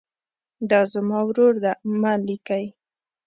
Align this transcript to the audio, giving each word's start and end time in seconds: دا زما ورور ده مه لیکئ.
دا 0.69 0.81
زما 0.93 1.19
ورور 1.27 1.53
ده 1.63 1.71
مه 2.01 2.13
لیکئ. 2.25 2.65